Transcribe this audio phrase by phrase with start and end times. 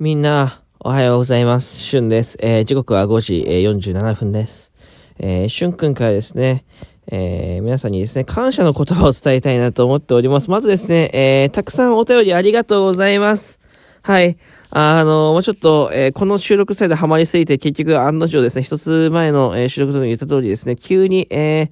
[0.00, 1.76] みんな、おはようございます。
[1.78, 2.38] しゅんです。
[2.40, 4.72] えー、時刻は5時、えー、47分です。
[5.18, 6.64] えー、しゅんくんからですね、
[7.12, 10.48] えー、皆さんにですね、感謝の言葉を伝えたいなと思っております。
[10.48, 13.60] まずですね、えー、たくさんお便りありがとうございます。
[14.00, 14.38] はい。
[14.70, 21.70] あの、もうちょっと、えーこの収録サイドハマりすぎて、結局案の定ですね、一つ前の、えー収録でも言った通りですね、急に、えー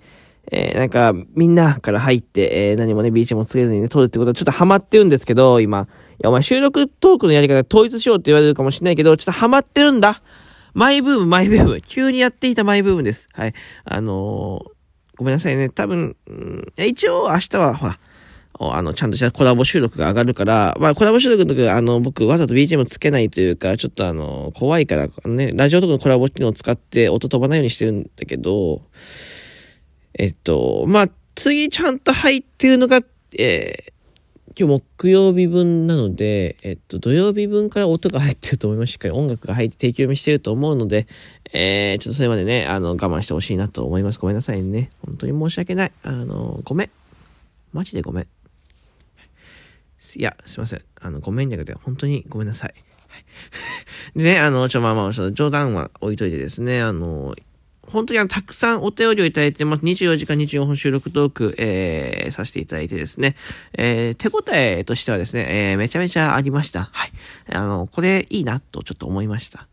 [0.50, 5.82] えーなんか、みんなから入って、えー何もね、BGM もつけずにね、撮るってことはちょっとハマってるんですけど、今。
[5.82, 10.22] いや、お前収録トークのやり方統一しようって言われるかもしれないけど、ちょっとハマってるんだ
[10.74, 11.80] マイブーム、マイブーム。
[11.80, 13.28] 急にやっていたマイブームです。
[13.32, 13.52] はい。
[13.84, 14.78] あのー
[15.18, 15.68] ごめんなさいね。
[15.68, 17.98] 多分、ん一応明日は、ほら、
[18.60, 28.82] あの、ちゃんとしたコラボ収録が上がるから、まあ、コラボ収録の時、あの、僕、わざと BGM つけないというか、ちょっとあの、怖いから、あのね、ラジオとかのコラボ機能を使って音飛ばないようにしてるんだけど、
[30.18, 33.00] えっと、まあ、次ちゃんと入ってるのが、
[33.38, 33.98] えー
[34.60, 38.94] 今日木曜日分なので、えっと、土曜日分から音が入ってると思います。
[38.94, 41.06] しっかり音楽が入って提供読みしてると思うので、
[41.52, 44.18] えー、ちょっとそれまでね、あの、我慢してほしいなと思います。
[44.18, 44.90] ごめんなさいね。
[45.06, 45.92] 本当に申し訳ない。
[46.02, 46.90] あの、ごめん。
[47.72, 48.24] マジでごめん。
[48.24, 48.26] い
[50.20, 50.82] や、すいません。
[51.00, 52.74] あの、ごめんじゃなくて、本当にごめんなさい。
[54.18, 57.36] でね、あの、ちょ、まあまあ、冗談は置いといてですね、あの、
[57.90, 59.82] 本当にあの、たくさんお便りをいただいてます。
[59.82, 63.34] 24時間24本収録トーク、えー、させていただいてですね、
[63.72, 66.90] えー、手応えとしてはですね、えー、めちゃめちゃありました。
[66.92, 67.12] はい。
[67.52, 69.66] あの、これいいなとちょっと思いました。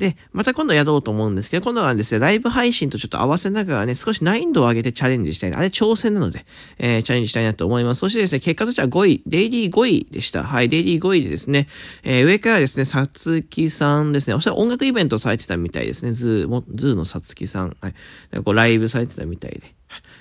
[0.00, 5.58] で、また今度やろうと思うんですけど、今度はですね、ライブ配信とちょっと合わせながらね、少し難易度を上げてチャレンジしたいな。
[5.58, 6.46] あれ挑戦なので、
[6.78, 7.98] えーチャレンジしたいなと思います。
[7.98, 10.42] そしてですね、結果としては5位、デイリー5位でした。
[10.42, 11.68] はい、デイリー5位でですね、
[12.02, 17.76] えー上からですね、さつきさんですね、おそらく音楽イベントされてたみたいですね、ズー、もズーのさつきさん。
[17.82, 17.94] はい。
[18.42, 19.74] こうライブされてたみたいで。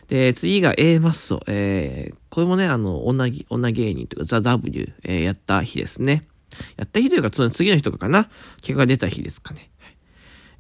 [0.10, 1.40] で、次が A マッソ。
[1.48, 6.26] えー、これもね、あの、女、女芸人というか、ザ・ W、えーやった日ですね。
[6.78, 8.30] やった日というか、その次の日とかかな。
[8.62, 9.70] 結果が出た日ですかね。
[9.80, 9.96] はい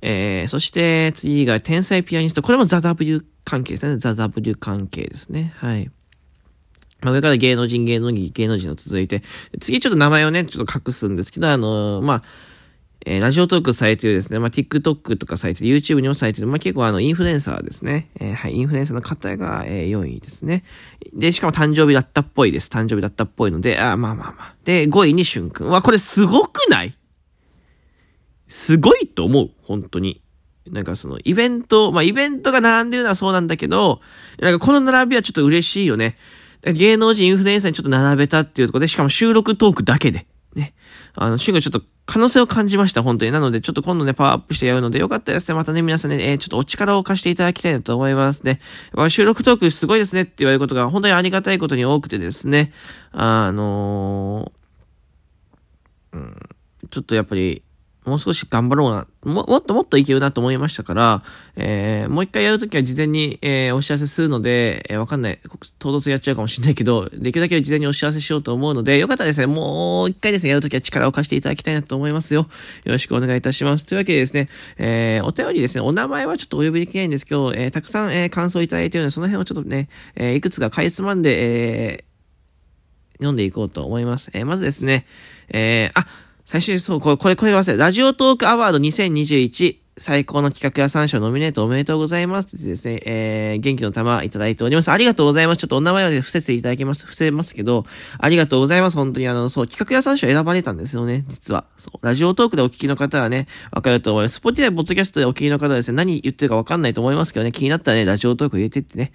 [0.02, 2.42] えー、そして次が天才ピアニスト。
[2.42, 3.98] これもザ・ W 関係ですね。
[3.98, 5.54] ザ・ W 関係ですね。
[5.58, 5.92] はい。
[7.02, 9.24] まあ、上から芸能人、芸能人、芸能人の続いて、
[9.60, 12.24] 次ちょっと名前をね、ちょっと隠すんですけど、あのーまあ、
[13.06, 18.10] えーラジオトークされてるですね、まあ、TikTok とかされてる、YouTube にもされてる、まあ、結構あの、インフルエンサーですね。
[18.20, 20.64] えーはい、インフルエンサーの方が、えー4位ですね。
[21.14, 22.70] で、しかも誕生日だったっぽいです。
[22.70, 24.56] 誕生日だったっぽいので、あまあまあまあ。
[24.66, 25.70] で、5位にしゅんくん。
[25.70, 26.94] わ、これすごくない？
[28.48, 29.50] すごいと思う。
[29.64, 30.22] 本当に。
[30.68, 34.02] なんかその、イベント、まあ、イベントが並んでるのはそうなんだけど、
[34.40, 36.16] なんかこの並びはちょっと嬉しいよね。
[36.64, 40.28] 芸能人インフルエンサーにちょっと並べたっていうところで、しかも収録トークだけで。
[40.56, 40.74] ね。
[41.16, 43.32] あの、シュンがちょっと可能性を感じました、本当に。
[43.32, 45.56] なので、ちょっと今度ね、パワーアップしてやるので、よかったですね。
[45.56, 48.60] またね、皆さんね、えーちょっとお力を貸していただきたいなと思いますね。
[48.94, 52.72] ま収録トークすごいですねって言われることが本当にありがたいことに多くてですね。
[53.12, 56.38] あのーうん、
[56.90, 57.62] ちょっとやっぱり、
[58.06, 59.08] もう少し頑張ろうな。
[59.26, 61.24] も、もっともっといけるなと思いましたから、
[61.56, 65.40] えー、もう一回やるときは事前に、えー、お知らせするので、えー、わかんない。
[65.78, 72.48] 唐突やっちゃうかもしれないけど、できるだけ事前にお知らせしようと思うので、よかったらですね、もう一回ですね、やるときは力を貸していただきたいなと思いますよ。
[72.86, 73.86] よろしくお願いいたします。
[73.86, 82.04] というわけでですね、えー、お便りですね、お名前はちょっとお呼びできないんですけど、えー、たくさん、えー、感想いただいているので、その辺をちょっとね、えー、いくつかかいつまんで、えー、
[83.18, 84.30] 読んでいこうと思います。
[84.34, 85.06] えーまずですね、
[85.50, 86.06] えー、あ、
[86.50, 94.90] 最初にそう、これ、これ、これ忘れラジオトークアワード2021最高の企画や3賞ノミネートおめでとうございますってですね、えー、元気の玉いただいております。
[94.90, 95.60] ありがとうございます。
[95.60, 97.86] ちょっとお名前まで伏せていただきます、伏せますけど、
[98.18, 98.98] ありがとうございます。
[98.98, 101.66] 本当にあの、そう、企画や3賞選ばれたんですよね、実は。
[101.78, 104.38] そう、ラジオトークでお聞きの方はね、わかると思います。
[104.38, 109.12] スポティアポッドキャストでお聞きの方はですね、何言ってるかわかんないと思いますけどね、気になったらね、ラジオトーク入れてってね、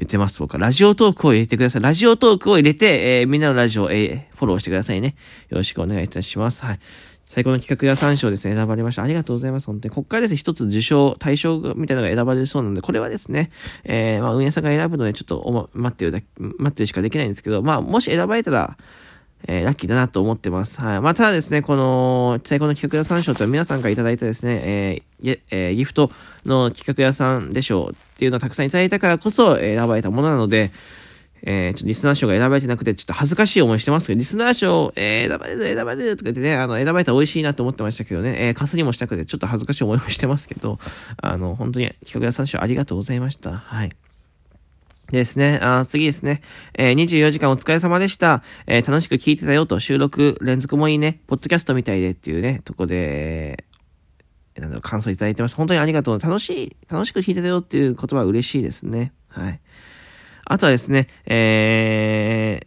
[0.00, 0.40] 言ってます。
[0.40, 1.82] 僕はラジオトークを入れてください。
[1.82, 5.14] ラジオトークを入れて、えー、みんなのラジオ、えー、フォローしてくださいね。
[5.50, 6.64] よろしくお願いいたします。
[6.64, 6.80] はい。
[7.26, 9.02] 最高の企画や参照ですね、選ばれました。
[9.02, 9.66] ありがとうございます。
[9.66, 9.94] 本当に。
[9.94, 13.50] 国会ですね、一つ受賞、対象みたいなのが選ばれるそうなんで、これはですね、
[13.84, 18.78] えー、まあ、運営さんが選ぶので、ちょっとおま、待ってるだけ、待ってるしかできないんですけど、まあ、もし選ばれたら、
[19.46, 20.80] えー、ラッキーだなと思ってます。
[20.80, 21.00] はい。
[21.00, 26.10] まあ、ただですね、この、最高の企画屋さん賞とは皆さんからいただいたですね、えー、えーギフト
[26.44, 30.70] の企画屋さんでしょうっていうのをたくさんいただいたからこそ、選ばれたものなので、
[31.42, 40.78] えー、ちょっとリスナー賞が選ばれてなくて、ちょっと恥ずかしい思いしてますけど、リスナー賞、えー、選ばれる、選ばれるとか言ってね、あの、選ばれたら美味しいなと思ってましたけどね、えー、かすりもしたくて、ちょっと恥ずかしい思いもしてますけど、
[41.16, 43.52] あの、本当に企画屋さん賞ありがとうございました。
[43.52, 44.09] はい。
[45.10, 45.58] ですね。
[45.62, 46.42] あ次ですね。
[46.74, 48.42] えー、24時間お疲れ様でした。
[48.66, 51.20] えー、楽しく聞いてたよと、収録連続もいいね。
[51.26, 53.70] ポッドキャストみたいでっていうね、とこで、えー
[54.60, 55.56] なんだろう感想いただいてます。
[55.56, 56.20] 本当にありがとう。
[56.20, 59.12] 楽しい、楽しく聞いてたよっていう言葉は嬉しいですね。
[59.28, 59.60] はい。
[60.44, 62.66] あとはですね、えー、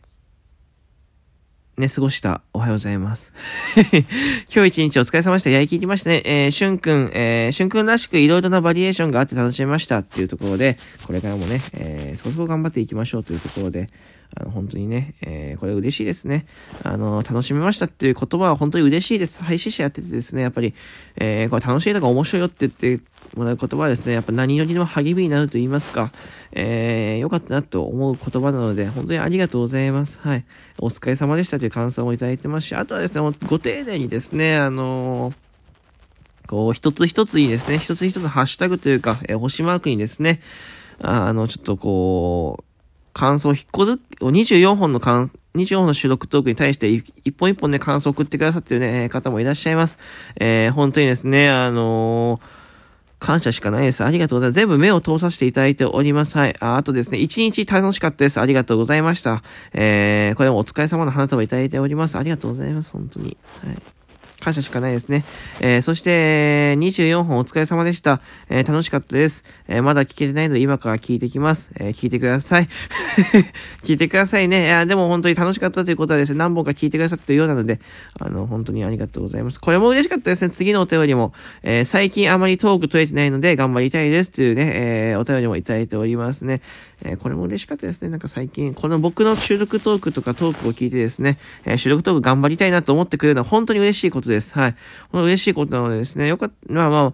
[1.75, 3.33] ね、過ごしたおはようございます。
[4.53, 5.49] 今日一日お疲れ様でした。
[5.49, 6.21] やりきりましたね。
[6.23, 10.77] えー、しゅんくん、えー、しゅんくんらしくいろいろなバリエーションがあって楽しめましたっていうところで、
[11.07, 13.89] これからもね、えー、そこそこ頑張っていきましょうというところで、
[14.35, 16.45] あの、本当にね、えー、これ嬉しいですね。
[16.83, 19.43] あの、楽しめましたっていう言葉は本当に嬉しいです。
[19.43, 20.75] 配信者やっててですね、やっぱり、
[21.15, 23.03] えー、これ楽しいとか面白いよって言って
[23.35, 26.12] もらう言葉はですね、やっぱ何よりの励みになると言いますか、
[26.51, 30.19] えー、よかったなと思う言葉なので、本当にありがとうございます。
[30.19, 30.45] はい。
[30.80, 35.35] お疲れ様でしたという感想もいただいてますし、あとはですね、ご丁寧にですね、あのー
[36.47, 40.41] こう、一つ一つにですね、一つ一つハッシュタグというか、えー、星マークにですね、
[41.01, 42.63] あの、ちょっとこう、
[43.13, 50.00] 感想、引っこず、24本の感、24本の収録トークに対して一本一本ね、感想を送ってくださってるね、方もいらっしゃいます。
[50.35, 52.62] えー、本当にですね、あのー、
[53.23, 54.03] 感謝しかないです。
[54.03, 54.55] ありがとうございます。
[54.57, 56.37] 全部目を通させていただいております。
[56.37, 56.55] はい。
[56.59, 58.41] ああとですね、一日楽しかったです。
[58.41, 59.43] ありがとうございました。
[59.71, 62.17] えー、これもお疲れ様の花束いただいております。
[62.17, 62.91] ありがとうございます。
[62.91, 63.37] 本当に。
[63.65, 63.93] はい。
[64.44, 65.24] 感謝しかないですね。
[65.62, 68.19] えー、そして、24本お疲れ様でした。
[68.50, 69.45] えー、楽しかったです。
[69.68, 71.72] えー、まだ聞けてないので今から聞いてきます。
[71.80, 72.68] え聞いてください。
[73.84, 74.66] 聞いてくださいね。
[74.66, 77.80] いや、でも本当に楽しかったということはですね、何本か聞いてくださってるようなので、
[78.19, 79.60] あの、本当にありがとうございます。
[79.60, 80.50] これも嬉しかったですね。
[80.50, 84.72] 次のお便りも、え最近あまりトーク取れてないので頑張りたいですというね、
[85.12, 86.62] えお便りもいただいておりますね。
[87.06, 88.10] えこれも嬉しかったですね。
[88.10, 94.32] なんか最近、この僕の収録トークとかトークを聞いてですね、え収録トーク頑張りたいなと思ってくれるのは本当に嬉しいことです。
[94.41, 94.75] はい。
[95.12, 97.13] この嬉しいことなのでですね、よかった、まあま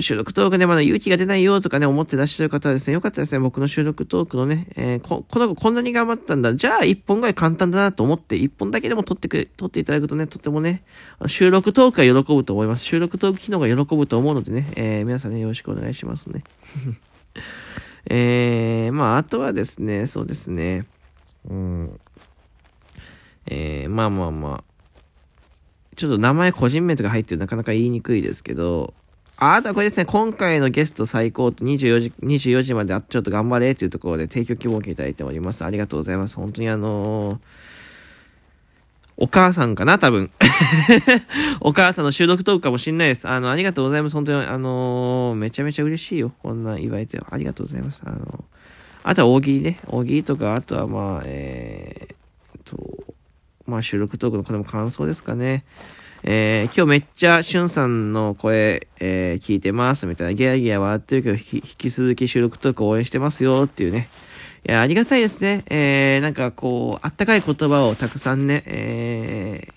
[0.00, 6.54] 収録トークでまだ勇気が出ないよとかね、思ってらっしゃる方はですね、よかったですね、僕の収録トークのね、えー、こ、この子こんなに頑張ったんだ。
[6.54, 10.84] じゃあ、一本ぐらい簡単だなと思って、一本だけでも撮ってくれ、撮っていただくとね、とてもね、
[11.26, 12.84] 収録トークが喜ぶと思います。
[12.84, 16.44] 収録トーク機能が喜ぶと思うのでね、えー、皆さんね、よろしくお願いしますね。
[18.10, 20.86] えー、まあ、あとはですね、そうですね、
[21.48, 22.00] うん、
[23.46, 24.67] えー、まあまあまあ、
[25.98, 28.94] ちょっと名前個人名とか入ってるなかなか言いにくいですけど、
[29.36, 35.64] あ、あとはこれですね、今回のゲスト最高と24時、24時まであちょっと頑張れというところで提供希望をいただいております。
[35.64, 36.36] ありがとうございます。
[36.36, 37.38] 本当にあのー、
[39.16, 40.30] お母さんかな多分。
[41.60, 43.28] お母さんの収録トークかもしんないです。
[43.28, 44.14] あの、ありがとうございます。
[44.14, 46.32] 本当に、あのー、めちゃめちゃ嬉しいよ。
[46.42, 47.20] こんな言われて。
[47.28, 48.02] ありがとうございます。
[48.04, 48.44] あの
[49.02, 49.80] あとは大喜利ね。
[49.86, 52.76] 大喜利とか、あとはまあ、えー、と、
[53.68, 55.64] まあ収録トークのこれも感想ですかね。
[56.24, 64.08] えー、今日めっちゃしゅんさんの声、えー、聞いてます、みたいな、ギャーギャー笑ってるけど、引き続き収録トーク応援してますよ、っていうね。
[64.66, 65.64] いや、ありがたいですね。
[65.68, 69.68] えー、なんかこう、あったかい言葉をたくさんね、え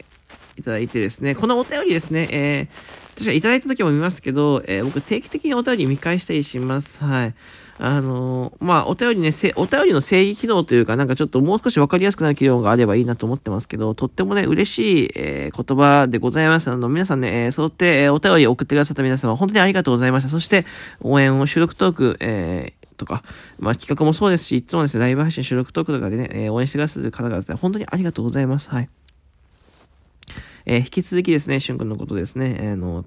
[0.57, 7.03] ー、いただいてですね、このお便りですね、えー、確かいただいた時も見ますけど、えー、僕定期的にお便り見返したりします。
[7.03, 7.35] はい。
[7.83, 16.69] あのー、まあ、お便りね、お便りの正義機能というか、なんかちょっともう少しわかりやすくなる機能があればいいなと思ってますけど、とってもね、嬉しい、えー、言葉でございます。
[16.69, 20.29] あの、皆さんね、えー、そうって、え、お便り送ってくださった皆様、本当にありがとうございました。
[20.29, 20.67] そして、
[20.99, 23.23] 応援を収録トーク、え、とか、
[23.57, 28.69] まあ、企画もそうですし、いつもですね、ライブ配信収録トークとかでね、え、応援してくださる方々、本当にありがとうございます。
[28.69, 28.89] はい。
[30.67, 33.05] えー、引き続きですね、しゅんくんのことですね、えー、の、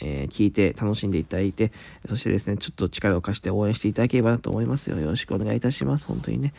[0.00, 1.72] えー、聞いて楽しんでいただいて、
[2.08, 4.98] そしてですね、ちょっと力を貸して応援していただければなと思いますよ。
[4.98, 6.06] よろしくお願いいたします。
[6.06, 6.52] 本当にね。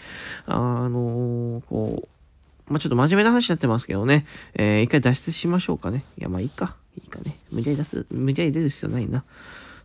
[0.45, 4.25] あ、のー、こう、まあ、ちょっと真面目な話になってますけどね、
[4.55, 6.03] えー、一回脱出しましょうかね。
[6.17, 6.75] いや、まあいいか。
[6.97, 7.37] いいかね。
[7.51, 9.23] 無理やり出す、無理やり出る必要ないな。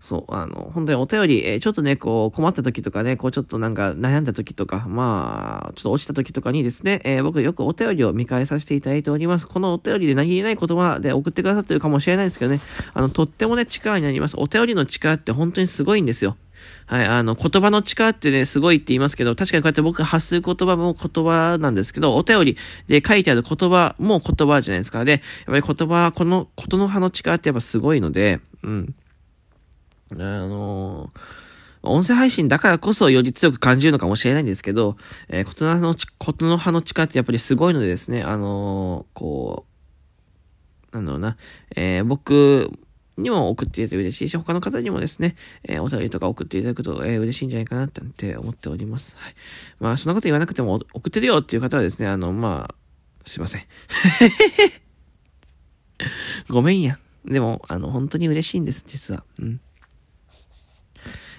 [0.00, 9.47] そう、あの、本当にお便り、えー、ちょっとね、こう、困った時とかね、こう、ちょっとなんか悩んだ時とか、まあ、ちょっと落ちた時とかにですね、えー、僕よくお便りを見返させていただいております。
[9.47, 12.61] このお便りで何気ない言葉で送ってくださってるかもしれないですけどね、
[12.95, 14.37] あの、とってもね、力になります。
[14.38, 16.38] お便りの力って本当にすごいんですよ。
[16.87, 25.04] はい、あの、言葉の力ってね、すごいって言いますけど、確かにこうやって僕発する言葉も言葉なんですけど、お便りで書いてある言葉も言葉じゃないですか。
[25.04, 28.95] で、やっぱり言葉、この、ことの葉の力ってやっぱすごいので、うん。
[30.12, 31.20] あのー、
[31.82, 34.96] 音声配信だからこそより強く感じるのかもしれないんですけど、
[35.28, 39.66] えー、ことの葉の、ことの葉の力ってやっぱりすごいのでですね、あのー、こ
[40.92, 41.36] う、なんだろうな、
[41.76, 42.70] えー、僕
[43.16, 49.16] にも送っていただいて嬉しいし、他の方にもですね、えー、お便りとか送っていただくと、えー、嬉しいんじゃないかなって思っております。
[49.18, 49.34] はい。
[49.78, 52.74] まあ、そんなこと言わなくても送ってるよっていう方はですね、あの、まあ、
[53.26, 53.62] すいません。
[56.48, 56.98] ごめんや。
[57.24, 59.24] でも、あの、本当に嬉しいんです、実は。
[59.38, 59.60] うん。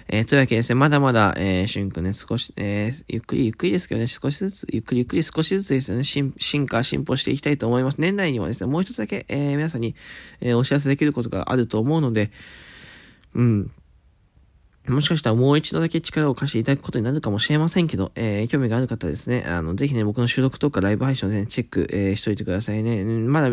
[0.08, 6.32] えー、というわけですね、まだまだ、えー、しゅんくんね、少し、えー、ゆっくりゆっくりですけどね、少しずつ、ゆっくりゆっくり少しずつですよね、進
[6.66, 8.00] 化、進歩していきたいと思います。
[8.00, 9.94] 年内にはですね、もう一つだけ、えー、皆さんに、
[10.40, 12.30] えー、お知らせできることがあると思うので、
[13.34, 13.70] うん。
[14.88, 23.04] もしかしたらもう一度だけ力を貸していただくことになるかもしれませんけど、えー、興味がある方ですね、あの、ぜひね、僕の収録とかライブ配信をね、チェック、えー、しといてくださいね。
[23.04, 23.48] まだ、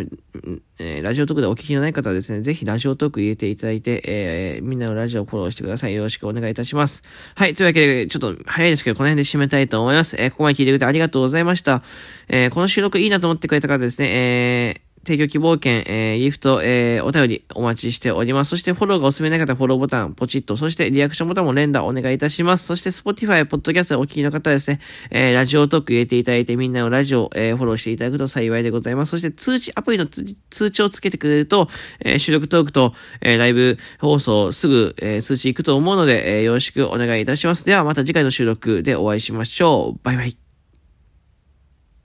[0.79, 5.93] えー、ラジオトークでお聞きのない方はですね、ぜひラジオトーク入れていただいて、えー、みんなのラジオをフォローしてください。
[5.93, 7.03] よろしくお願いいたします。
[7.35, 10.15] はい、というわけで、ちょっと早いですけど、この辺で締めたいと思います。
[10.19, 11.83] えー、ここまで聞いてくれてありがとうございました。
[12.27, 18.49] えー、この収録いいなと思ってくれた方ですね、えー、提供希望券、えー、ギフト、えー、お便りお待ちしております。
[18.49, 22.65] そしてフォローがおすすめない方はフォローボタンポチッと、そしてリアクションボタンも連打お願いいたします。
[22.65, 24.79] そして Spotify、ポッドキャストでお聞きの方はですね、
[25.11, 29.11] えー、ラジオトーク入れていただいてみんなのラジオ、えー、フォローしていただくと幸いでございます。
[29.11, 31.69] そして通知、アプリの通知をつけてくれると、
[32.03, 37.65] えー、収録トークと、えー、ライブ放送すぐ、えー、通知行くと思うので、えー、よろしくお願いいたします。
[37.65, 39.99] ではまた次回の収録でお会いしましょう。
[40.03, 40.48] バイバイ。